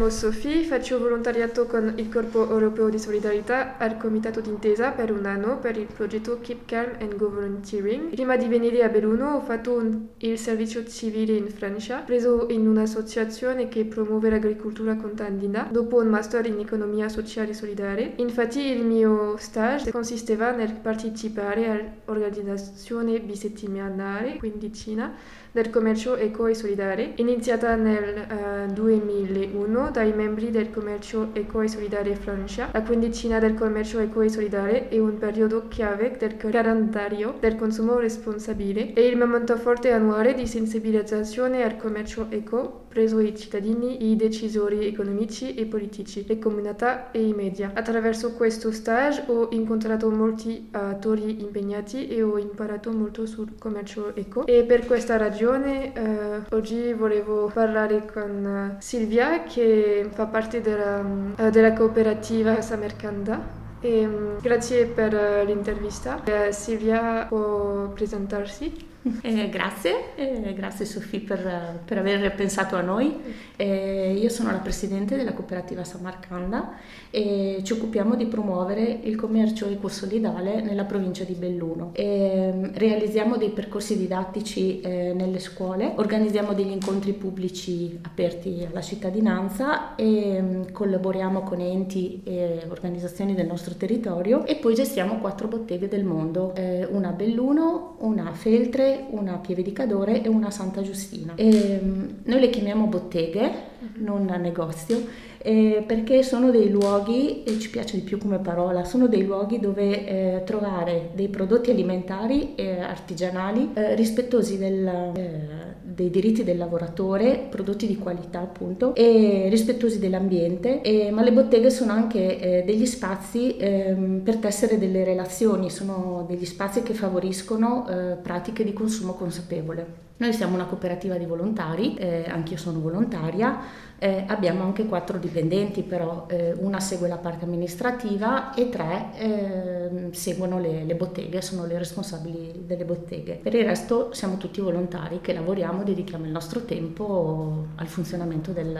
[0.00, 5.26] chiamo Sofì, faccio volontariato con il Corpo Europeo di Solidarietà al Comitato d'Intesa per un
[5.26, 8.08] anno per il progetto Keep Calm and Go Volunteering.
[8.08, 12.66] Prima di venire a Belluno ho fatto un, il servizio civile in Francia, preso in
[12.66, 18.12] un'associazione che promuove l'agricoltura contadina dopo un master in economia sociale e solidale.
[18.16, 25.12] Infatti il mio stage consisteva nel partecipare all'organizzazione bisettimanale quindicina
[25.52, 31.68] del commercio eco e solidale, iniziata nel uh, 2001 dai membri del commercio eco e
[31.68, 32.68] solidale Francia.
[32.72, 37.98] La quindicina del commercio eco e solidale è un periodo chiave del calendario del consumo
[37.98, 44.16] responsabile e il momento forte annuale di sensibilizzazione al commercio eco preso ai cittadini, i
[44.16, 47.70] decisori economici e politici, le comunità e i media.
[47.72, 54.44] Attraverso questo stage ho incontrato molti attori impegnati e ho imparato molto sul commercio eco
[54.44, 61.04] e per questa ragione eh, oggi volevo parlare con Silvia che fa parte della,
[61.36, 65.12] eh, della cooperativa Samercanda e, um, grazie per
[65.46, 66.22] l'intervista.
[66.24, 68.89] Eh, Silvia può presentarsi?
[69.22, 73.16] Eh, grazie, eh, grazie Sofì per, per, aver pensato a noi.
[73.56, 76.76] Eh, io sono la presidente della cooperativa Samarcanda
[77.10, 81.90] e ci occupiamo di promuovere il commercio ecosolidale nella provincia di Belluno.
[81.94, 89.94] E, realizziamo dei percorsi didattici eh, nelle scuole, organizziamo degli incontri pubblici aperti alla cittadinanza
[89.94, 95.88] e mm, collaboriamo con enti e organizzazioni del nostro territorio e poi gestiamo quattro botteghe
[95.88, 100.50] del mondo, eh, una a Belluno, una a Feltre, una Pieve di Cadore e una
[100.50, 101.34] Santa Giustina.
[101.36, 104.04] E, mm, noi le chiamiamo botteghe, mm-hmm.
[104.04, 105.04] non negozio,
[105.42, 109.58] eh, perché sono dei luoghi, e ci piace di più come parola, sono dei luoghi
[109.58, 115.59] dove eh, trovare dei prodotti alimentari e artigianali eh, rispettosi del, eh,
[116.00, 120.80] dei diritti del lavoratore, prodotti di qualità appunto, e rispettosi dell'ambiente,
[121.12, 126.46] ma le botteghe sono anche eh, degli spazi ehm, per tessere delle relazioni, sono degli
[126.46, 130.09] spazi che favoriscono eh, pratiche di consumo consapevole.
[130.20, 133.58] Noi siamo una cooperativa di volontari, eh, anch'io sono volontaria,
[133.98, 140.08] eh, abbiamo anche quattro dipendenti, però eh, una segue la parte amministrativa e tre eh,
[140.10, 143.40] seguono le, le, botteghe, sono le responsabili delle botteghe.
[143.42, 148.78] Per il resto siamo tutti volontari che lavoriamo, dedichiamo il nostro tempo al funzionamento del,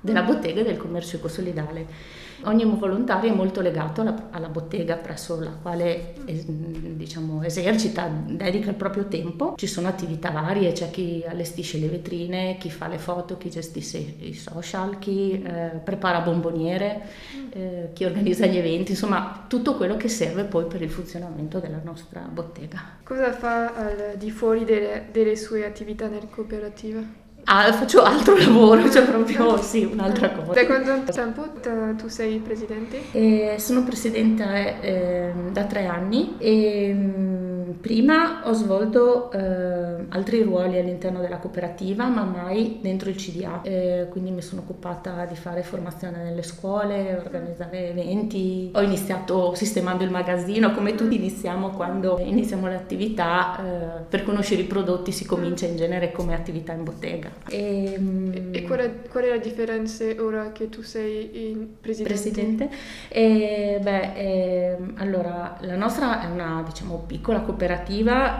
[0.00, 1.86] della bottega e del commercio ecosolidale.
[2.44, 8.70] Ogni volontario è molto legato alla, alla bottega presso la quale eh, diciamo, esercita, dedica
[8.70, 9.54] il proprio tempo.
[9.56, 13.98] Ci sono attività varie, c'è chi allestisce le vetrine, chi fa le foto, chi gestisce
[13.98, 17.02] i social, chi eh, prepara bomboniere,
[17.50, 21.80] eh, chi organizza gli eventi, insomma tutto quello che serve poi per il funzionamento della
[21.82, 22.98] nostra bottega.
[23.04, 27.20] Cosa fa al di fuori delle, delle sue attività nel cooperativa?
[27.44, 30.52] Ah, faccio altro lavoro, cioè proprio sì, un'altra cosa.
[30.52, 31.44] Da quanto tempo
[31.96, 33.02] tu sei presidente?
[33.12, 40.78] Eh, sono presidente eh, da tre anni e mm, prima ho svolto eh, altri ruoli
[40.78, 43.62] all'interno della cooperativa, ma mai dentro il CDA.
[43.62, 48.70] Eh, quindi mi sono occupata di fare formazione nelle scuole, organizzare eventi.
[48.74, 53.58] Ho iniziato sistemando il magazzino, come tutti iniziamo quando iniziamo l'attività.
[53.58, 57.30] Eh, per conoscere i prodotti si comincia in genere come attività in bottega.
[57.48, 62.12] E, ehm, e qual, è, qual, è, la differenza ora che tu sei presidente?
[62.12, 62.70] Presidente?
[63.08, 67.60] E, beh, e, ehm, allora, la nostra è una diciamo, piccola cooperativa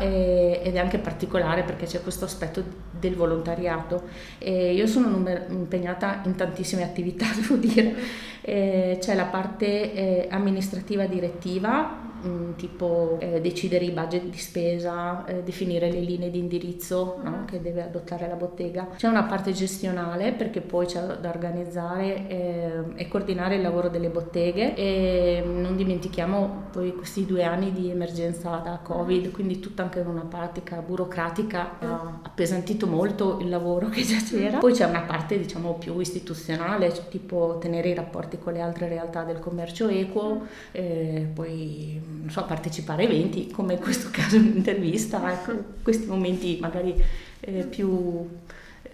[0.01, 4.03] ed è anche particolare perché c'è questo aspetto del volontariato.
[4.39, 7.95] io sono numer- impegnata in tantissime attività, devo dire.
[8.43, 15.43] c'è la parte eh, amministrativa direttiva Mm, tipo eh, decidere i budget di spesa, eh,
[15.43, 17.45] definire le linee di indirizzo no?
[17.47, 18.91] che deve adottare la bottega.
[18.97, 24.09] C'è una parte gestionale perché poi c'è da organizzare eh, e coordinare il lavoro delle
[24.09, 29.99] botteghe e non dimentichiamo poi questi due anni di emergenza da Covid, quindi tutta anche
[30.01, 34.59] una pratica burocratica ha appesantito molto il lavoro che già c'era.
[34.59, 39.25] Poi c'è una parte diciamo più istituzionale, tipo tenere i rapporti con le altre realtà
[39.25, 45.33] del commercio equo, eh, poi non so, partecipare a eventi, come in questo caso un'intervista,
[45.33, 46.95] ecco, questi momenti magari
[47.41, 48.29] eh, più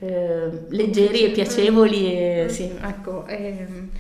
[0.00, 2.12] eh, leggeri e piacevoli.
[2.12, 3.91] E, sì, ecco, Ehm,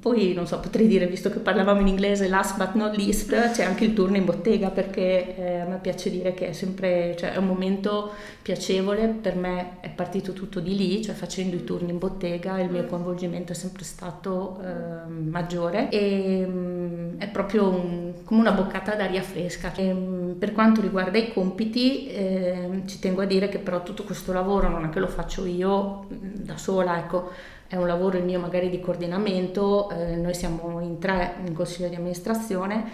[0.00, 3.64] poi, non so, potrei dire, visto che parlavamo in inglese, last but not least, c'è
[3.64, 7.32] anche il turno in bottega perché eh, a me piace dire che è sempre, cioè
[7.32, 8.12] è un momento
[8.42, 12.70] piacevole, per me è partito tutto di lì, cioè facendo i turni in bottega il
[12.70, 15.88] mio coinvolgimento è sempre stato eh, maggiore.
[15.90, 19.72] E mh, mm, è proprio un, come una boccata d'aria fresca.
[19.74, 23.82] E, mh, mm, per quanto riguarda i compiti, eh, ci tengo a dire che però
[23.82, 27.30] tutto questo lavoro non è che lo faccio io mm, da sola, ecco,
[27.66, 31.88] è un lavoro il mio magari di coordinamento, eh, noi siamo in tre in consiglio
[31.88, 32.84] di amministrazione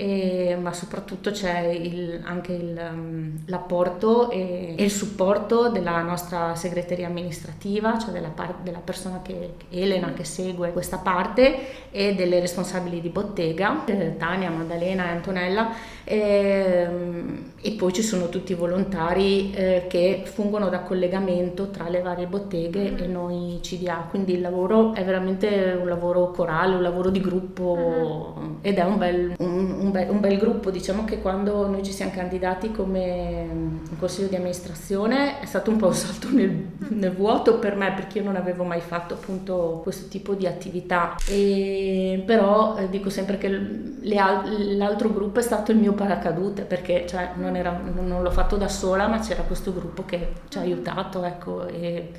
[0.00, 6.54] e, ma soprattutto c'è il, anche il, um, l'apporto e, e, il supporto della nostra
[6.54, 12.38] segreteria amministrativa, cioè della, par- della persona che, Elena che segue questa parte e delle
[12.38, 15.72] responsabili di bottega, eh, Tania, Maddalena e Antonella.
[16.04, 21.88] E, um, e, poi ci sono tutti i volontari eh, che fungono da collegamento tra
[21.88, 26.82] le varie botteghe e noi CDA, quindi il lavoro è veramente un lavoro corale, un
[26.82, 28.58] lavoro di gruppo uh-huh.
[28.60, 31.82] ed è un bel, un, un un bel, un bel, gruppo, diciamo che quando noi
[31.82, 36.66] ci siamo candidati come mm, consiglio di amministrazione è stato un po' un salto nel,
[36.88, 41.16] nel vuoto per me perché io non avevo mai fatto appunto questo tipo di attività,
[41.26, 47.06] e, però eh, dico sempre che le, l'altro gruppo è stato il mio paracadute perché
[47.08, 50.60] cioè, non, era, non, l'ho fatto da sola ma c'era questo gruppo che ci ha
[50.60, 52.10] aiutato ecco, e,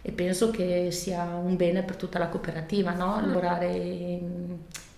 [0.00, 3.20] e penso che sia un bene per tutta la cooperativa no?
[3.20, 4.20] lavorare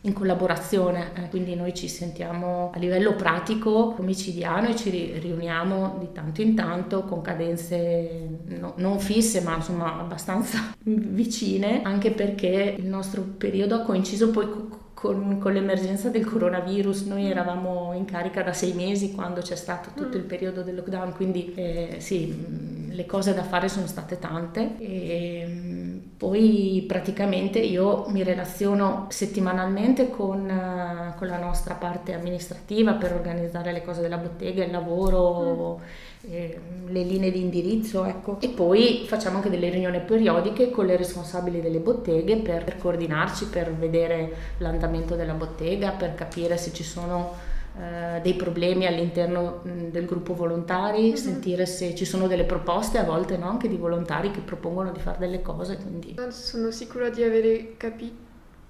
[0.02, 6.08] in, collaborazione, eh, quindi noi ci sentiamo a livello pratico omicidiano e ci riuniamo di
[6.12, 12.86] tanto in tanto con cadenze no, non fisse ma insomma abbastanza vicine, anche perché il
[12.86, 17.06] nostro periodo ha coinciso poi con, con, l'emergenza del coronavirus.
[17.06, 21.14] Noi eravamo in carica da sei mesi quando c'è stato tutto il periodo del lockdown,
[21.14, 24.76] quindi eh, sì, le cose da fare sono state tante.
[24.78, 33.14] E, poi praticamente io mi relaziono settimanalmente con, uh, con, la nostra parte amministrativa per
[33.14, 36.30] organizzare le cose della bottega, il lavoro, mm.
[36.30, 38.38] eh, le linee di indirizzo, ecco.
[38.38, 43.46] E poi facciamo anche delle riunioni periodiche con le responsabili delle botteghe per, per coordinarci,
[43.46, 49.90] per vedere l'andamento della bottega, per capire se ci sono eh, dei problemi all'interno mh,
[49.90, 51.14] del gruppo volontari, mm-hmm.
[51.14, 53.48] sentire se ci sono delle proposte a volte no?
[53.48, 55.76] anche di volontari che propongono di fare delle cose.
[55.76, 56.16] Quindi...
[56.30, 58.16] Sono sicura di aver capi-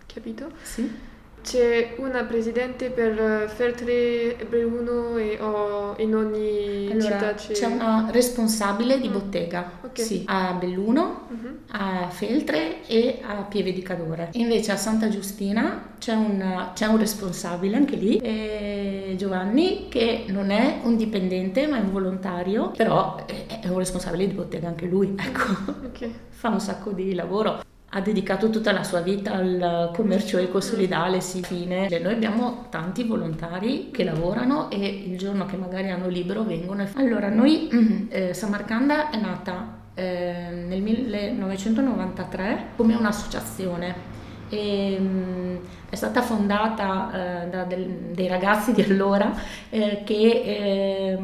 [0.07, 0.51] capito.
[0.63, 1.09] Sì.
[1.43, 7.53] C'è una presidente per Feltre Belluno e oh, in ogni allora, città c'è...
[7.53, 9.13] c'è una responsabile di mm.
[9.13, 10.05] bottega okay.
[10.05, 11.57] sì, a Belluno, uh-huh.
[11.71, 14.29] a Feltre e a Pieve di Cadore.
[14.33, 20.81] Invece a Santa Giustina c'è un, c'è un responsabile anche lì, Giovanni, che non è
[20.83, 25.15] un dipendente ma è un volontario, però è, è un responsabile di bottega anche lui,
[25.19, 25.73] ecco.
[25.87, 26.15] Okay.
[26.29, 31.43] Fa un sacco di lavoro ha dedicato tutta la sua vita al commercio ecosolidale, sì,
[31.43, 31.89] fine.
[32.01, 36.87] Noi abbiamo tanti volontari che lavorano e il giorno che magari hanno libero vengono.
[36.95, 37.69] Allora, noi,
[38.11, 45.59] eh, Samarcanda è nata eh, nel 1993 come un'associazione e, mh,
[45.91, 47.85] è stata fondata eh, da del,
[48.15, 49.35] dei ragazzi di allora
[49.69, 51.19] eh, che eh,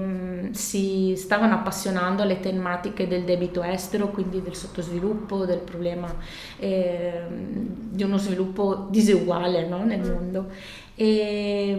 [0.50, 6.12] si stavano appassionando alle tematiche del debito estero, quindi del sottosviluppo, del problema
[6.58, 10.50] ehm, di uno sviluppo diseguale no, nel mondo.
[10.98, 11.78] E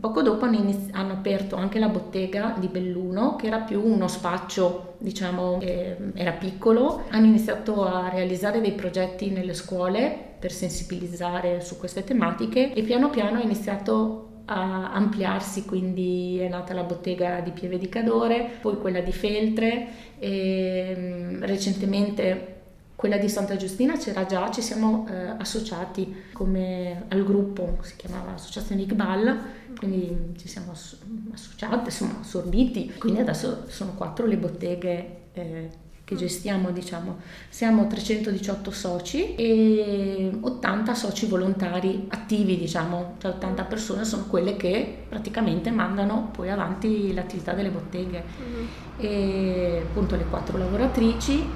[0.00, 4.08] poco dopo hanno, inizi- hanno, aperto anche la bottega di Belluno, che era più uno
[4.08, 7.04] spaccio, diciamo, eh, era piccolo.
[7.10, 13.08] Hanno iniziato a realizzare dei progetti nelle scuole per sensibilizzare su queste tematiche e piano
[13.08, 18.78] piano ha iniziato a ampliarsi, quindi è nata la bottega di Pieve di Cadore, poi
[18.78, 22.56] quella di Feltre e recentemente
[22.96, 28.34] quella di Santa Giustina c'era già, ci siamo eh, associati come al gruppo, si chiamava
[28.34, 29.40] Associazione Iqbal,
[29.78, 35.70] quindi ci siamo associati, insomma assorbiti, quindi adesso sono quattro le botteghe eh,
[36.10, 44.04] che gestiamo, diciamo, siamo 318 soci e 80 soci volontari attivi, diciamo, cioè 80 persone
[44.04, 48.24] sono quelle che praticamente mandano poi avanti l'attività delle botteghe.
[48.42, 48.66] Mm-hmm.
[48.98, 51.48] E appunto le quattro lavoratrici,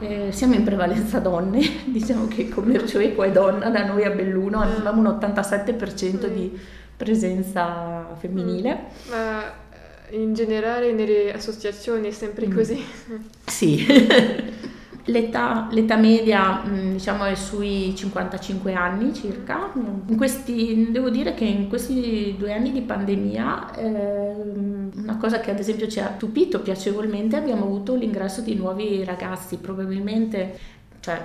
[0.00, 4.10] eh, siamo in prevalenza donne, diciamo che il commercio eco è donna da noi a
[4.10, 4.62] Belluno, mm.
[4.62, 6.34] abbiamo un 87% mm.
[6.34, 6.60] di
[6.94, 8.74] presenza femminile.
[9.08, 9.10] Mm.
[9.10, 9.62] Ma
[10.10, 12.54] in generale nelle associazioni è sempre mm.
[12.54, 12.84] così.
[13.46, 13.86] Sì,
[15.06, 19.72] l'età, l'età, media mm, diciamo è sui 55 anni circa.
[19.74, 24.34] In questi, devo dire che in questi due anni di pandemia eh,
[24.94, 29.56] una cosa che ad esempio ci ha stupito piacevolmente abbiamo avuto l'ingresso di nuovi ragazzi,
[29.56, 30.58] probabilmente
[31.00, 31.20] cioè,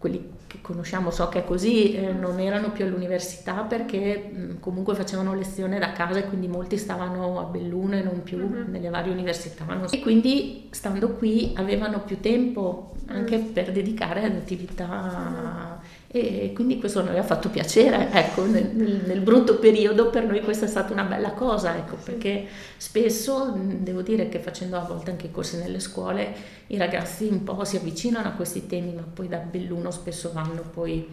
[0.00, 4.94] quelli che conosciamo, so che è così, eh, non erano più all'università perché mh, comunque
[4.94, 8.70] facevano lezione da casa e quindi molti stavano a Belluno e non più uh-huh.
[8.70, 9.66] nelle varie università.
[9.84, 9.94] So.
[9.94, 13.52] E quindi stando qui avevano più tempo anche uh-huh.
[13.52, 15.69] per dedicare ad attività.
[16.12, 20.64] E quindi questo noi ha fatto piacere, ecco, nel, nel, brutto periodo per noi questa
[20.66, 25.26] è stata una bella cosa, ecco, perché spesso devo dire che facendo a volte anche
[25.26, 26.34] i corsi nelle scuole
[26.66, 30.62] i ragazzi un po' si avvicinano a questi temi, ma poi da Belluno spesso vanno
[30.72, 31.06] poi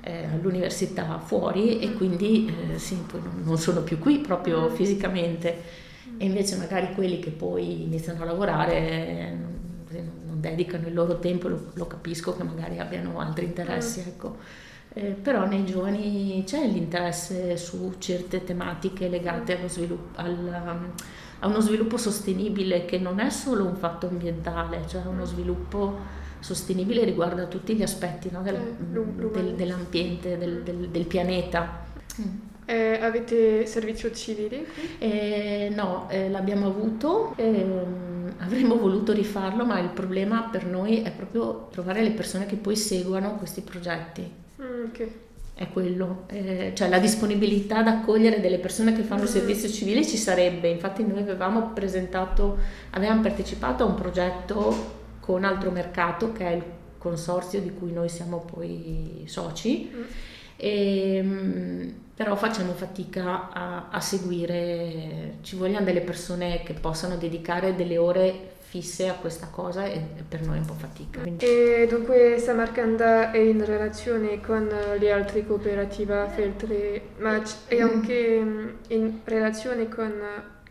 [0.00, 5.88] eh, all'università fuori e quindi eh, sì, poi non, sono più qui proprio fisicamente.
[6.16, 9.36] E invece magari quelli che poi iniziano a lavorare
[9.90, 14.08] non, non dedicano il loro tempo, lo, lo, capisco che magari abbiano altri interessi, mm.
[14.08, 14.36] ecco.
[14.92, 20.92] Eh, però nei giovani c'è l'interesse su certe tematiche legate allo sviluppo, al,
[21.38, 27.04] a uno sviluppo sostenibile che non è solo un fatto ambientale, cioè uno sviluppo sostenibile
[27.04, 31.84] riguarda tutti gli aspetti no, del, eh, del, dell'ambiente, del, del pianeta.
[32.20, 32.48] Mm.
[32.70, 34.64] Eh, avete servizio civile?
[34.98, 41.10] Eh, no, eh, l'abbiamo avuto, ehm, avremmo voluto rifarlo, ma il problema per noi è
[41.10, 44.22] proprio trovare le persone che poi seguano questi progetti.
[44.62, 45.12] Mm, okay.
[45.52, 49.26] È quello, eh, cioè la disponibilità ad accogliere delle persone che fanno mm.
[49.26, 52.56] servizio civile ci sarebbe, infatti noi avevamo presentato,
[52.90, 56.62] avevamo partecipato a un progetto con Altro Mercato che è il
[56.98, 59.90] consorzio di cui noi siamo poi soci.
[59.92, 60.02] Mm.
[60.54, 67.74] E, ehm, però facciamo fatica a, a, seguire, ci vogliono delle persone che possano dedicare
[67.74, 71.22] delle ore fisse a questa cosa e, per noi è un po' fatica.
[71.38, 77.88] E dunque Samarcanda è in relazione con le altre cooperative Feltre, ma è mm.
[77.88, 78.44] anche
[78.88, 80.12] in relazione con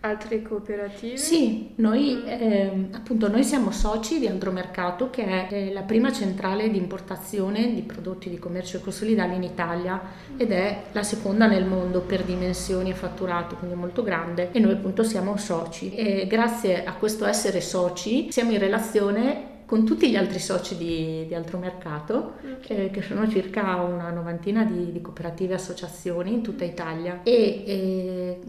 [0.01, 1.17] altre cooperative?
[1.17, 6.77] Sì, noi, eh, appunto, noi siamo soci di Andromercato che è la prima centrale di
[6.77, 10.01] importazione di prodotti di commercio ecosolidale in Italia
[10.37, 14.73] ed è la seconda nel mondo per dimensioni e fatturato, quindi molto grande e noi
[14.73, 20.15] appunto siamo soci e grazie a questo essere soci siamo in relazione con tutti gli
[20.15, 22.85] altri soci di, di Altro Mercato, okay.
[22.85, 27.19] eh, che sono circa una novantina di, di cooperative e associazioni in tutta Italia.
[27.21, 28.39] E, e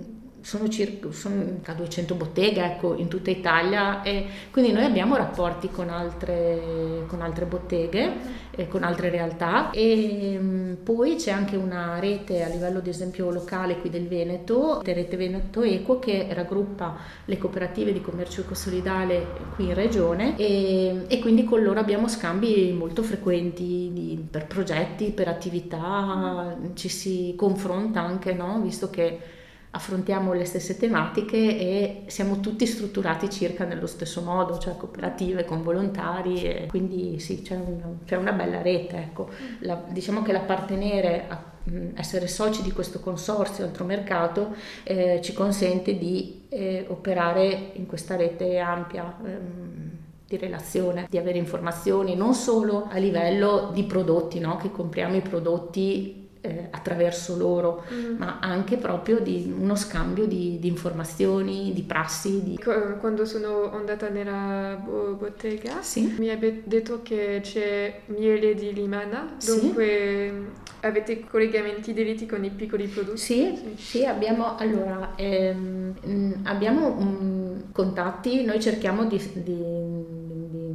[0.42, 5.88] sono circa, sono 200 botteghe ecco, in tutta Italia e quindi noi abbiamo rapporti con
[5.88, 12.42] altre, con altre botteghe, e con altre realtà e mm, poi c'è anche una rete
[12.42, 17.92] a livello ad esempio locale qui del Veneto, rete Veneto Eco che raggruppa le cooperative
[17.92, 23.90] di commercio ecosolidale qui in regione e, e quindi con loro abbiamo scambi molto frequenti
[23.92, 28.60] di, per progetti, per attività, ci si confronta anche, no?
[28.60, 29.38] visto che
[29.72, 35.62] affrontiamo le stesse tematiche e siamo tutti strutturati circa nello stesso modo, cioè cooperative con
[35.62, 38.96] volontari e quindi sì, c'è una, c'è una bella rete.
[38.96, 39.28] Ecco.
[39.60, 41.48] La, diciamo che l'appartenere a
[41.94, 48.16] essere soci di questo consorzio altro mercato eh, ci consente di eh, operare in questa
[48.16, 49.16] rete ampia.
[49.24, 49.90] Ehm,
[50.30, 54.58] di relazione, di avere informazioni non solo a livello di prodotti, no?
[54.58, 58.16] che compriamo i prodotti eh, attraverso loro, mm.
[58.16, 62.42] ma anche proprio di uno scambio di, di informazioni, di prassi.
[62.42, 62.58] Di...
[62.98, 66.14] Quando sono andata nella bottega sì.
[66.18, 70.86] mi hai detto che c'è miele di limana, dunque sì.
[70.86, 73.18] avete collegamenti diretti con i piccoli produttori?
[73.18, 73.82] Sì, sì.
[73.82, 80.29] sì abbiamo, allora, ehm, abbiamo um, contatti, noi cerchiamo di, di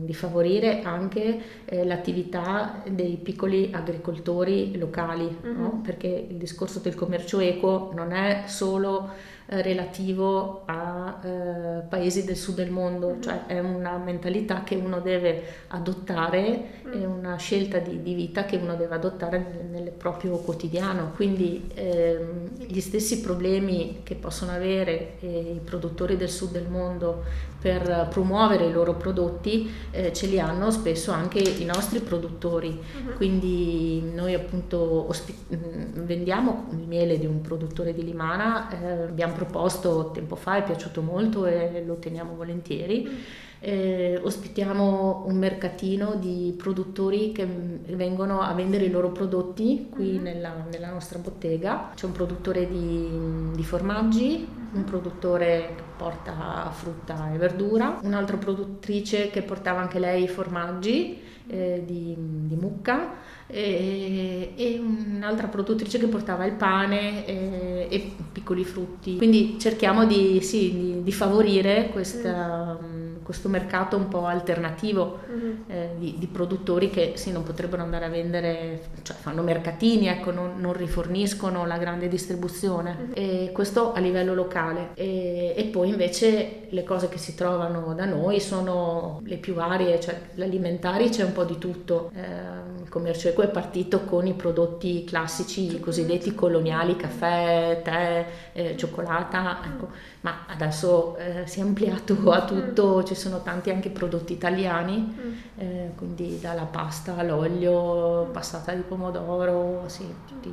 [0.05, 5.61] di favorire anche eh, l'attività dei piccoli agricoltori locali, mm-hmm.
[5.61, 5.81] no?
[5.83, 9.09] perché il discorso del commercio equo non è solo
[9.47, 13.21] eh, relativo a eh, paesi del sud del mondo, mm-hmm.
[13.21, 17.01] cioè è una mentalità che uno deve adottare, mm-hmm.
[17.01, 21.11] è una scelta di, di, vita che uno deve adottare nel, nel proprio quotidiano.
[21.13, 27.53] Quindi ehm, gli stessi problemi che possono avere eh, i produttori del sud del mondo
[27.65, 32.67] per promuovere i loro prodotti eh, ce li hanno spesso anche i nostri produttori.
[32.67, 33.15] Uh-huh.
[33.15, 39.33] Quindi noi appunto ospi- mm, vendiamo il miele di un produttore di Limana, eh, abbiamo
[39.35, 43.43] proposto tempo fa, è piaciuto molto e lo teniamo volentieri.
[43.67, 50.21] Eh, ospitiamo un mercatino di produttori che vengono a vendere i loro prodotti qui mm-hmm.
[50.21, 51.89] nella, nella, nostra bottega.
[51.95, 53.09] C'è un produttore di,
[53.55, 60.27] di formaggi, un produttore che porta frutta e verdura, un'altra produttrice che portava anche lei
[60.27, 63.13] formaggi eh, di, di, mucca
[63.47, 69.17] e, e, un'altra produttrice che portava il pane e, e piccoli frutti.
[69.17, 72.77] Quindi cerchiamo di, sì, di, di favorire questa...
[72.79, 75.51] Mm questo mercato un po' alternativo mm-hmm.
[75.65, 80.29] eh, di, di, produttori che sì, non potrebbero andare a vendere, cioè fanno mercatini, ecco,
[80.29, 82.95] non, non riforniscono la grande distribuzione.
[82.95, 83.11] Mm-hmm.
[83.15, 84.89] E questo a livello locale.
[84.93, 89.99] E, e, poi invece le cose che si trovano da noi sono le più varie,
[89.99, 92.11] cioè l'alimentari c'è un po' di tutto.
[92.13, 98.25] Eh, il commercio eco è partito con i prodotti classici, i cosiddetti coloniali, caffè, tè,
[98.53, 100.13] eh, cioccolata, ecco.
[100.25, 105.15] Ma adesso eh, si è ampliato a tutto, ci sono tanti anche prodotti italiani,
[105.57, 110.51] eh, quindi dalla pasta all'olio, passata di pomodoro, sì, tutti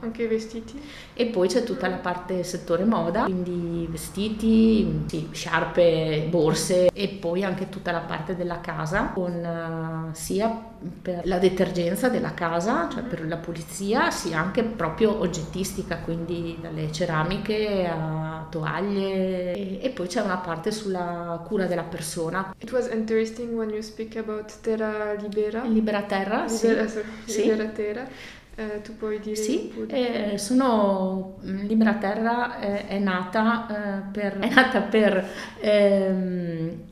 [0.00, 0.80] anche i vestiti.
[1.14, 7.44] E poi c'è tutta la parte settore moda, quindi vestiti, sì, sciarpe, borse e poi
[7.44, 13.02] anche tutta la parte della casa con uh, sia per la detergenza della casa, cioè
[13.02, 20.06] per la pulizia, sia anche proprio oggettistica, quindi dalle ceramiche a toaglie e, e poi
[20.06, 22.54] c'è una parte sulla cura della persona.
[22.58, 25.64] It was interesting when you speak about Terra Libera.
[25.64, 27.02] Libera Terra, Libera, sì.
[27.26, 27.72] Sorry, Libera sì.
[27.72, 28.08] Terra.
[28.56, 34.38] Eh, tu puoi dire sì, eh, sono mm, Libera Terra eh, è nata eh, per,
[34.38, 36.84] è nata per ehm,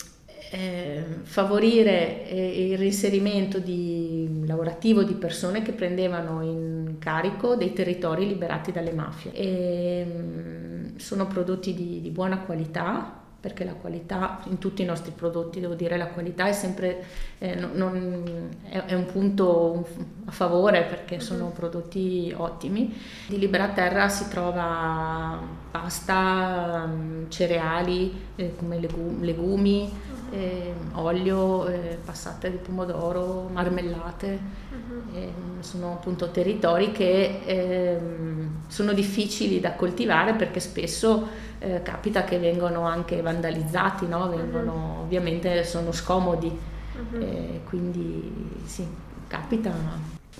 [0.54, 8.26] eh, favorire eh, il reinserimento di, lavorativo di persone che prendevano in carico dei territori
[8.26, 9.32] liberati dalle mafie.
[9.32, 15.10] E, mm, sono prodotti di, di buona qualità, perché la qualità in tutti i nostri
[15.10, 17.02] prodotti, devo dire, la qualità è sempre
[17.38, 19.88] eh, non, non, è, è, un punto
[20.26, 21.24] a favore perché mm-hmm.
[21.24, 22.94] sono prodotti ottimi.
[23.26, 25.40] Di Libera Terra si trova
[25.72, 29.90] pasta, mm, cereali eh, come legumi, legumi.
[30.32, 34.38] Eh, olio, eh, passate di pomodoro, marmellate.
[34.72, 35.60] Mm-hmm.
[35.60, 42.82] sono appunto territori che ehm, sono difficili da coltivare perché spesso eh, capita che vengono
[42.82, 44.28] anche vandalizzati, no?
[44.28, 45.02] vengono, uh-huh.
[45.02, 47.20] ovviamente sono scomodi, uh-huh.
[47.20, 48.86] eh, quindi sì,
[49.28, 49.72] capita.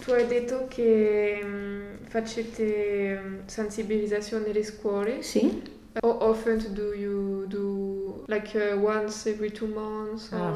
[0.03, 5.23] Tu hai detto che um, facete um, sensibilizzazione nelle scuole?
[5.23, 5.81] Sì.
[6.01, 10.33] How often do you do like uh, once every two months?
[10.33, 10.55] Ah.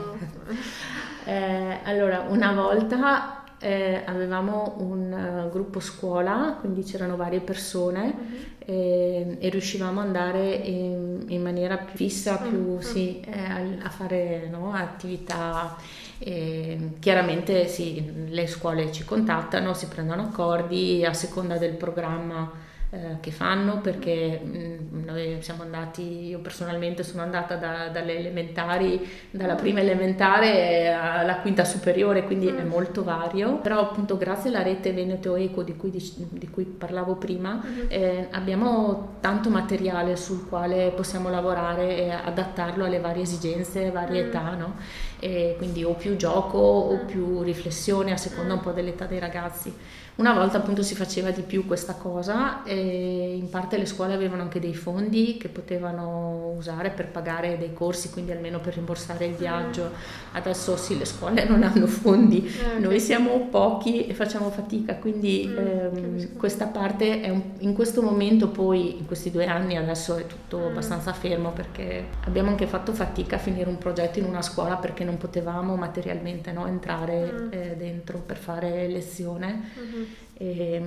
[1.26, 8.64] eh, allora, una volta eh, avevamo un uh, gruppo scuola, quindi c'erano varie persone uh-huh.
[8.64, 12.81] e, e, riuscivamo ad andare in, in, maniera più fissa, più, uh-huh.
[12.81, 15.76] sì, eh, a, fare no, attività.
[16.19, 23.16] E, chiaramente sì, le scuole ci contattano, si prendono accordi a seconda del programma eh,
[23.18, 29.05] che fanno perché mh, mm, noi siamo andati, io personalmente sono andata da, dalle elementari,
[29.31, 34.92] dalla prima elementare alla quinta superiore, quindi è molto vario, però appunto grazie alla rete
[34.92, 40.92] Veneto Eco di cui, di, di cui parlavo prima eh, abbiamo tanto materiale sul quale
[40.94, 44.77] possiamo lavorare e adattarlo alle varie esigenze, varie età, no?
[45.18, 49.75] E quindi o più gioco o più riflessione a seconda un po' dell'età dei ragazzi.
[50.16, 54.40] Una volta appunto si faceva di più questa cosa e in parte le scuole avevano
[54.40, 59.35] anche dei fondi che potevano usare per pagare dei corsi, quindi almeno per rimborsare il
[59.35, 59.90] viaggio.
[60.33, 65.46] Adesso sì, le scuole non hanno fondi, eh, noi siamo pochi e facciamo fatica, quindi
[65.46, 70.16] mm, ehm, questa parte è un, in questo momento poi, in questi due anni adesso
[70.16, 70.66] è tutto mm.
[70.68, 75.05] abbastanza fermo perché abbiamo anche fatto fatica a finire un progetto in una scuola perché
[75.05, 77.48] non potevamo materialmente no, entrare mm.
[77.50, 79.72] eh, dentro per fare lezione.
[79.79, 80.06] Mm-hmm.
[80.38, 80.83] E,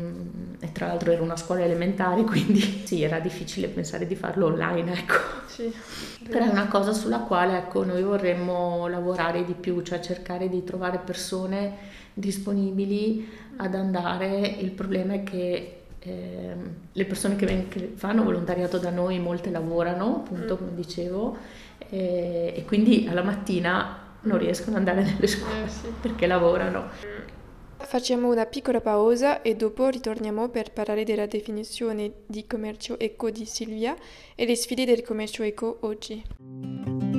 [0.60, 4.94] e, tra l'altro era una scuola elementare, quindi sì, era difficile pensare di farlo online,
[4.94, 5.14] ecco.
[5.48, 5.74] Sì.
[6.30, 10.64] Però è una cosa sulla quale ecco, noi vorremmo lavorare di più, cioè cercare di
[10.64, 13.28] trovare persone disponibili
[13.58, 14.56] ad andare.
[14.60, 16.56] Il problema è che eh,
[16.92, 20.58] le persone che, che, fanno volontariato da noi, molte lavorano, appunto, mm.
[20.58, 21.38] come dicevo,
[21.90, 25.88] e, e quindi alla mattina non riescono ad andare nelle scuole eh, sì.
[26.00, 26.90] perché lavorano.
[27.82, 33.46] Facciamo una piccola pausa e dopo ritorniamo per parlare della definizione di commercio eco di
[33.46, 33.96] Silvia
[34.36, 37.19] e le sfide del commercio eco oggi.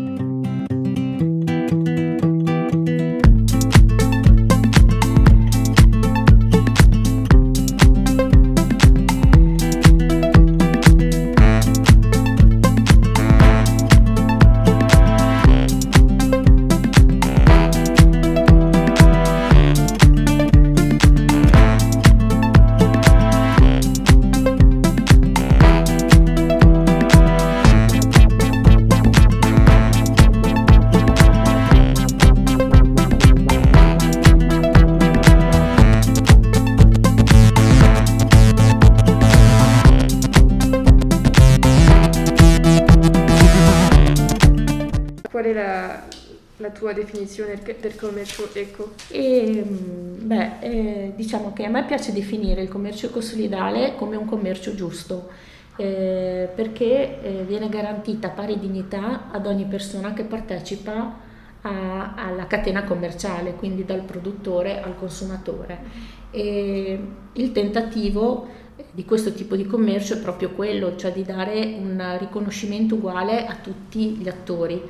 [46.71, 48.93] La tua definizione del commercio eco?
[49.09, 54.25] E, mm, beh, eh, diciamo che a me piace definire il commercio ecosolidale come un
[54.25, 55.29] commercio giusto.
[55.77, 61.17] Eh, perché eh, viene garantita pari dignità ad ogni persona che partecipa
[61.63, 66.09] a, alla catena commerciale, quindi dal produttore al consumatore.
[66.31, 67.01] E
[67.33, 68.47] il tentativo
[68.93, 73.55] di questo tipo di commercio è proprio quello, cioè di dare un riconoscimento uguale a
[73.55, 74.83] tutti gli attori.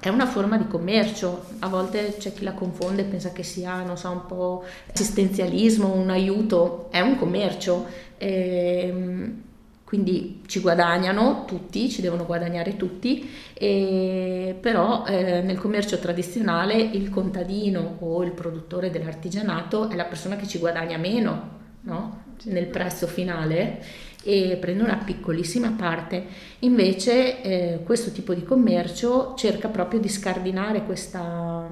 [0.00, 3.82] È una forma di commercio, a volte c'è chi la confonde e pensa che sia,
[3.82, 7.86] non so, un po' assistenzialismo, un aiuto, è un commercio.
[8.18, 9.42] Ehm,
[9.88, 17.08] quindi ci guadagnano tutti, ci devono guadagnare tutti, e, però eh, nel commercio tradizionale il
[17.08, 22.24] contadino o il produttore dell'artigianato è la persona che ci guadagna meno no?
[22.44, 23.82] nel prezzo finale
[24.28, 26.26] e prende una piccolissima parte.
[26.58, 31.66] Invece eh, questo tipo di commercio cerca proprio di scardinare questa,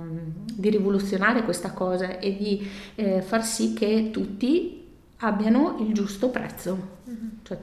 [0.54, 4.86] di rivoluzionare questa cosa e di eh, far sì che tutti
[5.18, 6.78] abbiano il giusto prezzo.
[7.06, 7.28] Mm-hmm.
[7.42, 7.58] Cioè,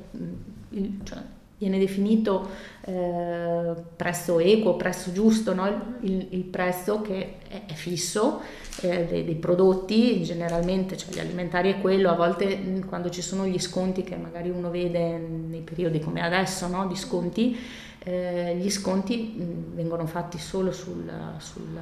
[0.69, 1.17] il, cioè,
[1.63, 2.49] viene definito
[2.81, 5.95] eh, prezzo equo, prezzo giusto, no?
[6.01, 8.41] il, il, prezzo che è, è fisso
[8.81, 13.21] eh, dei, dei, prodotti, generalmente cioè gli alimentari è quello, a volte mm, quando ci
[13.21, 16.85] sono gli sconti che magari uno vede nei periodi come adesso, no?
[16.87, 17.57] di sconti,
[17.99, 21.79] eh, gli sconti mh, mm, vengono fatti solo sul, sul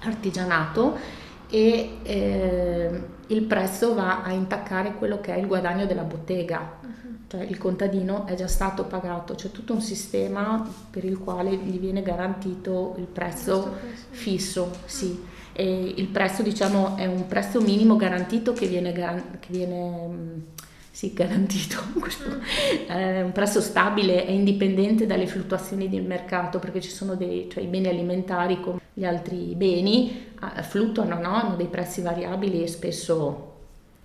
[0.00, 6.78] artigianato e eh, il prezzo va a intaccare quello che è il guadagno della bottega,
[6.80, 7.16] uh-huh.
[7.28, 11.78] cioè il contadino è già stato pagato, c'è tutto un sistema per il quale gli
[11.78, 13.76] viene garantito il prezzo
[14.10, 15.36] fisso, sì.
[15.52, 20.44] E il prezzo diciamo è un prezzo minimo garantito che viene, che viene
[20.98, 21.76] sì, garantito,
[22.88, 27.62] è un prezzo stabile e indipendente dalle fluttuazioni del mercato perché ci sono dei, cioè
[27.62, 30.32] i beni alimentari come gli altri beni
[30.62, 31.36] fluttuano, no?
[31.36, 33.52] hanno dei prezzi variabili e spesso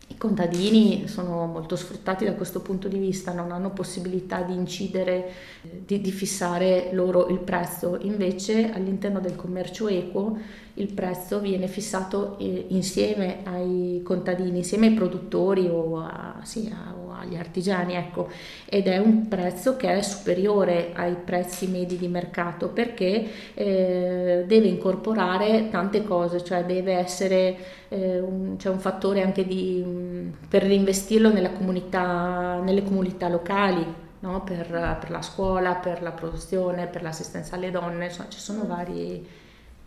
[0.05, 5.31] i contadini sono molto sfruttati da questo punto di vista, non hanno possibilità di incidere,
[5.61, 10.37] di, di fissare loro il prezzo, invece all'interno del commercio equo
[10.75, 16.95] il prezzo viene fissato eh, insieme ai contadini, insieme ai produttori o, a, sì, a,
[16.95, 18.29] o, agli artigiani, ecco,
[18.65, 24.67] ed è un prezzo che è superiore ai prezzi medi di mercato perché eh, deve
[24.67, 27.55] incorporare tante cose, cioè deve essere
[27.89, 33.85] eh, un, c'è un fattore anche di, per reinvestirlo comunità, nelle comunità locali,
[34.21, 34.41] no?
[34.43, 34.67] per,
[34.99, 39.41] per, la scuola, per la produzione, per l'assistenza alle donne, insomma ci sono vari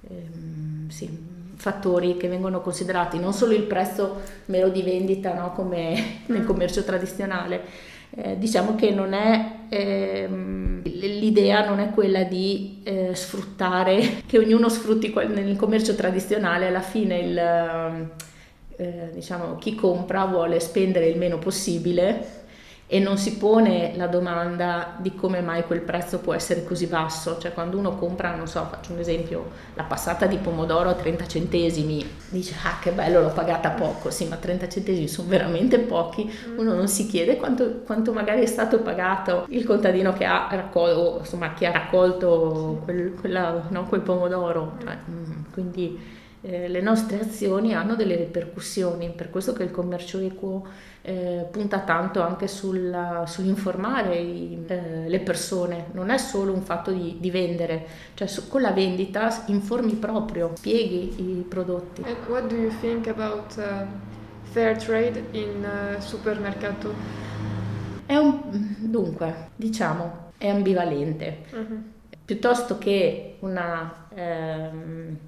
[0.09, 5.53] ehm, sì, fattori che vengono considerati, non solo il prezzo mero di vendita no?
[5.53, 6.47] come nel mm.
[6.47, 7.95] commercio tradizionale.
[8.19, 14.69] Eh, diciamo che non è, ehm, l'idea non è quella di eh, sfruttare, che ognuno
[14.69, 17.38] sfrutti nel commercio tradizionale, alla fine il,
[18.77, 22.36] eh, diciamo, chi compra vuole spendere il meno possibile
[22.88, 27.37] e non si pone la domanda di come mai quel prezzo può essere così basso,
[27.38, 31.27] cioè quando uno compra, non so, faccio un esempio, la passata di pomodoro a 30
[31.27, 36.31] centesimi, dice ah che bello l'ho pagata poco, sì ma 30 centesimi sono veramente pochi,
[36.49, 36.59] mm.
[36.59, 39.46] uno non si chiede quanto, quanto magari è stato pagato.
[39.49, 44.96] Il contadino che ha raccolto, insomma chi ha raccolto quel, quella, no, quel pomodoro, cioè,
[45.11, 50.65] mm, quindi eh, le nostre azioni hanno delle ripercussioni, per questo che il commercio equo
[51.03, 56.93] eh, punta tanto anche sulla, sull'informare i, eh, le persone, non è solo un fatto
[56.93, 62.03] di, di vendere, cioè su, con la vendita informi proprio, spieghi i prodotti.
[62.03, 63.85] And what do you think about uh,
[64.43, 66.95] fair trade in uh, supermercato?
[68.07, 71.39] È un, dunque, diciamo, è ambivalente.
[71.51, 71.83] Uh-huh.
[72.25, 74.07] Piuttosto che una...
[74.15, 75.19] Ehm,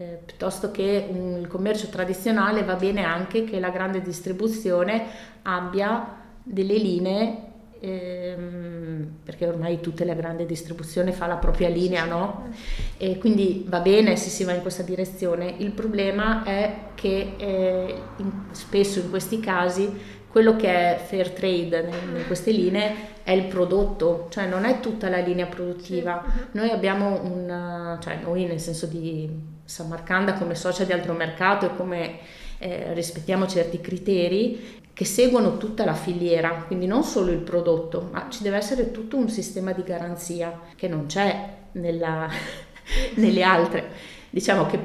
[0.00, 5.04] eh, piuttosto che un, il commercio tradizionale va bene anche che la grande distribuzione
[5.42, 7.36] abbia delle linee
[7.80, 12.48] ehm, perché ormai tutta la grande distribuzione fa la propria linea, no?
[12.96, 15.54] E quindi va bene se si va in questa direzione.
[15.58, 21.90] Il problema è che eh, in, spesso in questi casi quello che è fair trade
[22.16, 26.24] in queste linee è il prodotto, cioè non è tutta la linea produttiva.
[26.52, 31.76] Noi abbiamo un, cioè noi nel senso di Samarcanda come socia di altro mercato e
[31.76, 32.18] come
[32.58, 38.26] eh, rispettiamo certi criteri che seguono tutta la filiera, quindi non solo il prodotto, ma
[38.28, 42.28] ci deve essere tutto un sistema di garanzia che non c'è nella,
[43.14, 43.90] nelle altre.
[44.28, 44.78] Diciamo che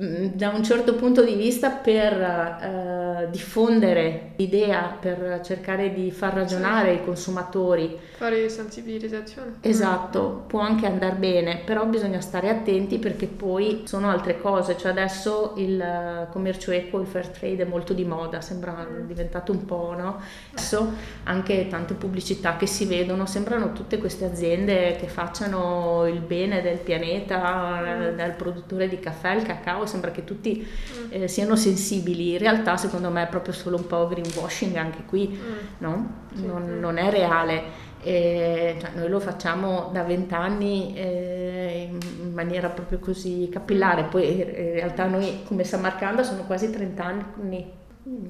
[0.00, 6.94] da un certo punto di vista per eh, diffondere l'idea, per cercare di far ragionare
[6.94, 7.98] i consumatori.
[8.16, 9.56] Fare sensibilizzazione.
[9.60, 14.92] Esatto, può anche andare bene, però bisogna stare attenti perché poi sono altre cose, cioè
[14.92, 19.06] adesso il commercio equo, il fair trade è molto di moda, sembra mm.
[19.06, 20.18] diventato un po', no?
[20.52, 20.92] Adesso
[21.24, 26.78] anche tante pubblicità che si vedono, sembrano tutte queste aziende che facciano il bene del
[26.78, 28.16] pianeta, mm.
[28.16, 31.04] dal produttore di caffè al cacao, sembra che tutti mm.
[31.10, 35.28] eh, siano sensibili, in realtà secondo me è proprio solo un po' greenwashing anche qui,
[35.28, 35.52] mm.
[35.78, 36.12] no?
[36.34, 37.88] non, non, è reale.
[38.02, 44.44] E, cioè, noi lo facciamo da vent'anni eh, in maniera proprio così capillare, poi in
[44.54, 47.78] realtà noi come Samarcanda sono quasi 30 anni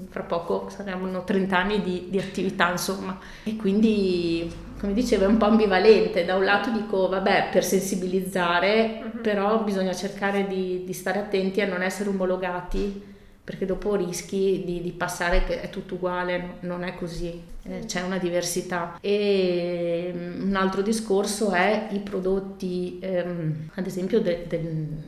[0.08, 5.36] fra poco saranno 30 anni di, di, attività, insomma, e quindi, come dicevo, è un
[5.36, 6.24] po' ambivalente.
[6.24, 9.20] Da un lato dico, vabbè, per sensibilizzare, uh-huh.
[9.20, 13.08] però bisogna cercare di, di, stare attenti a non essere omologati,
[13.44, 17.84] perché dopo rischi di, di passare che è tutto uguale, no, non è così, eh,
[17.84, 18.96] c'è una diversità.
[19.02, 24.44] E um, un altro discorso è i prodotti, ehm, ad esempio, del...
[24.48, 24.98] De,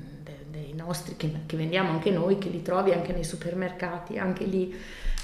[0.74, 4.74] nostri che, che, vendiamo anche noi, che li trovi anche nei supermercati, anche lì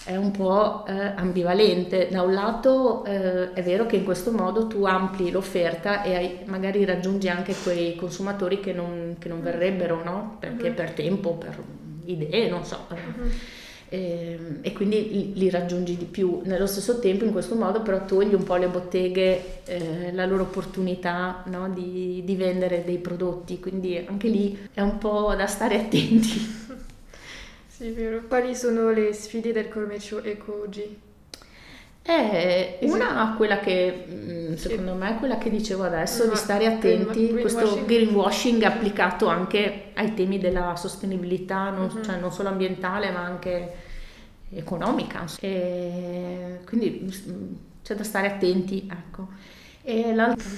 [0.08, 2.08] è un po' eh, ambivalente.
[2.10, 6.38] Da un lato eh, è vero che in questo modo tu ampli l'offerta e hai,
[6.46, 10.36] magari raggiungi anche quei consumatori che non, che non verrebbero, no?
[10.40, 10.74] Perché uh-huh.
[10.74, 11.62] per tempo, per
[12.06, 12.86] idee, non so.
[12.88, 13.28] Uh-huh
[13.88, 16.40] e, ehm, e quindi li, li, raggiungi di più.
[16.44, 20.42] Nello stesso tempo in questo modo però togli un po' le botteghe eh, la loro
[20.42, 25.76] opportunità no, di, di, vendere dei prodotti, quindi anche lì è un po' da stare
[25.76, 26.66] attenti.
[27.78, 28.22] Sì, vero.
[28.26, 31.00] Quali sono le sfide del commercio eco oggi?
[32.02, 37.28] È una quella che mm, secondo me è quella che dicevo adesso, di stare attenti,
[37.30, 42.02] questo greenwashing applicato anche ai temi della sostenibilità, non, uh-huh.
[42.02, 43.72] cioè non solo ambientale ma anche
[44.50, 45.26] economica.
[45.38, 48.88] E quindi mm, c'è da stare attenti.
[48.90, 49.28] Ecco.
[49.88, 50.48] L'altra,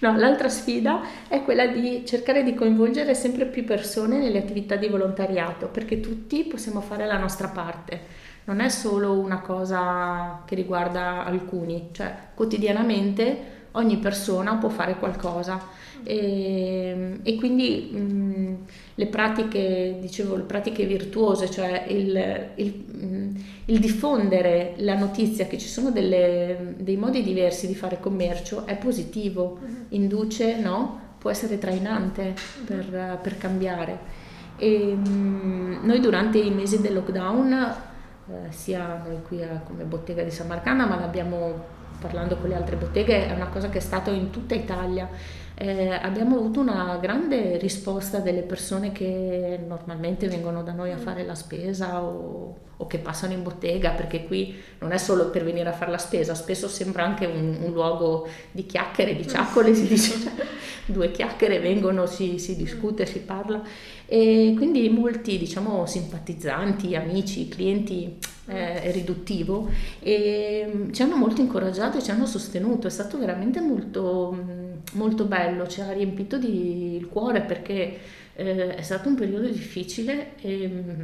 [0.00, 4.88] no, l'altra sfida è quella di cercare di coinvolgere sempre più persone nelle attività di
[4.88, 8.00] volontariato, perché tutti possiamo fare la nostra parte.
[8.44, 15.78] Non è solo una cosa che riguarda alcuni, cioè quotidianamente ogni persona può fare qualcosa
[16.02, 18.56] e, e quindi mh,
[18.94, 25.58] le pratiche, dicevo, le pratiche virtuose, cioè il, il, mh, il diffondere la notizia che
[25.58, 29.86] ci sono delle, dei modi diversi di fare commercio è positivo, uh-huh.
[29.90, 31.08] induce, no?
[31.18, 34.18] può essere trainante per, per cambiare.
[34.56, 40.22] E, mh, noi durante i mesi del lockdown eh, sia noi qui a, come bottega
[40.22, 43.80] di San Marcana, ma l'abbiamo parlando con le altre botteghe, è una cosa che è
[43.80, 45.08] stata in tutta Italia.
[45.54, 51.22] Eh, abbiamo avuto una grande risposta delle persone che normalmente vengono da noi a fare
[51.24, 55.68] la spesa o, o che passano in bottega, perché qui non è solo per venire
[55.68, 59.86] a fare la spesa, spesso sembra anche un, un luogo di chiacchiere, di ciaccole, si
[59.86, 60.32] dice, cioè,
[60.86, 63.62] due chiacchiere vengono, si, si discute, si parla.
[64.06, 68.16] E quindi molti diciamo simpatizzanti, amici, clienti
[68.50, 69.68] eh, riduttivo
[70.00, 74.72] e mm, ci hanno molto incoraggiato e ci hanno sostenuto, è stato veramente molto, mm,
[74.94, 77.98] molto bello, ci ha riempito di, il cuore perché
[78.34, 81.02] eh, è stato un periodo difficile e mm,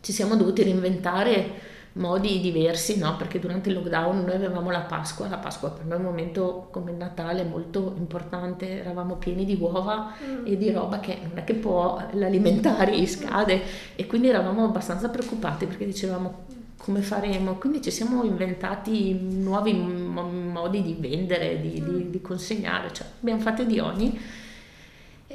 [0.00, 3.16] ci siamo dovuti reinventare modi diversi, no?
[3.16, 6.68] perché durante il lockdown noi avevamo la Pasqua, la Pasqua per noi è un momento
[6.70, 10.46] come il Natale molto importante, eravamo pieni di uova mm.
[10.46, 13.62] e di roba che non è che può, l'alimentari scade
[13.94, 20.82] e quindi eravamo abbastanza preoccupati perché dicevamo come faremo, quindi ci siamo inventati nuovi modi
[20.82, 22.10] di vendere, di, di, mm.
[22.10, 24.18] di consegnare, cioè abbiamo fatto di ogni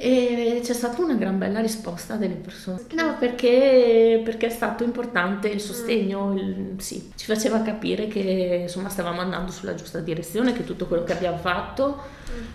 [0.02, 2.80] e c'è stata una gran bella risposta delle persone.
[2.92, 8.88] No, perché, perché è stato importante il sostegno, il, sì, ci faceva capire che insomma
[8.88, 12.00] stavamo andando sulla giusta direzione, che tutto quello che abbiamo fatto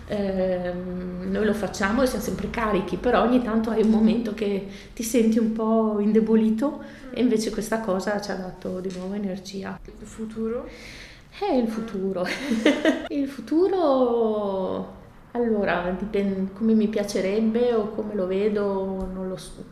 [0.08, 4.66] eh, noi lo facciamo e siamo sempre carichi, però ogni tanto hai un momento che
[4.92, 6.82] ti senti un po' indebolito
[7.12, 9.78] e invece questa cosa ci ha dato di nuovo energia.
[9.84, 10.68] Il futuro?
[11.30, 12.26] È il futuro.
[13.06, 15.04] il futuro
[15.36, 19.64] allora, dipende come mi piacerebbe o come lo vedo, non lo so,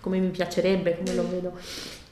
[0.00, 1.52] come mi piacerebbe, come lo vedo.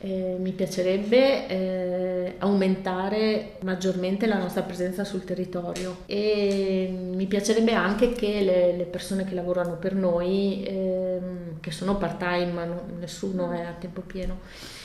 [0.01, 8.13] Eh, mi piacerebbe eh, aumentare maggiormente la nostra presenza sul territorio e mi piacerebbe anche
[8.13, 11.19] che le, le persone che lavorano per noi, eh,
[11.59, 14.39] che sono part time, ma no, nessuno è a tempo pieno,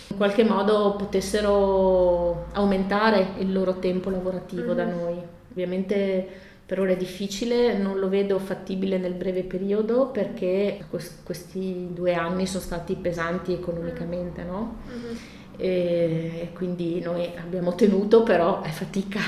[0.08, 4.76] in qualche modo potessero aumentare il loro tempo lavorativo mm-hmm.
[4.76, 5.22] da noi.
[5.52, 6.28] Ovviamente
[6.66, 10.86] per ora è difficile, non lo vedo fattibile nel breve periodo perché
[11.24, 14.78] questi due anni sono stati pesanti economicamente, no?
[14.88, 15.16] Mm-hmm.
[15.58, 19.20] E quindi noi abbiamo tenuto, però è fatica.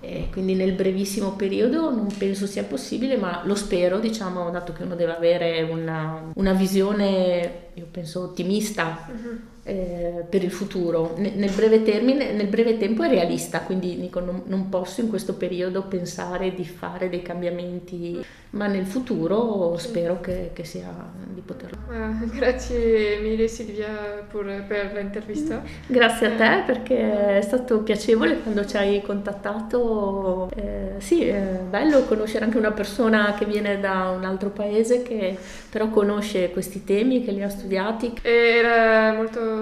[0.00, 4.84] E quindi nel brevissimo periodo non penso sia possibile, ma lo spero, diciamo, dato che
[4.84, 9.06] uno deve avere una, una visione, io penso, ottimista.
[9.10, 9.36] Mm-hmm
[9.68, 11.14] eh, per il futuro.
[11.18, 15.34] Nel breve, termine, nel breve tempo è realista, quindi dico, non, non, posso in questo
[15.34, 20.90] periodo pensare di fare dei cambiamenti, ma nel futuro spero che, che sia
[21.26, 21.76] di poterlo.
[21.90, 25.62] Ah, grazie mille Silvia per, per l'intervista.
[25.86, 30.48] Grazie a te perché è stato piacevole quando ci hai contattato.
[30.56, 35.36] Eh, sì, è bello conoscere anche una persona che viene da un altro paese che
[35.68, 38.14] però conosce questi temi, che li ha studiati.
[38.22, 39.57] Era molto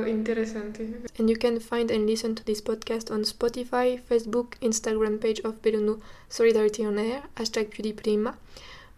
[1.19, 5.63] And you can find and listen to this podcast on Spotify, Facebook, Instagram page of
[5.63, 8.37] Belunu Solidarity on Air, hashtag di prima.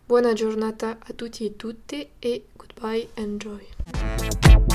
[0.07, 4.68] Buona giornata a tutti e tutte e goodbye, enjoy.